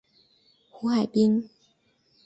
[0.71, 1.47] 胡海滨。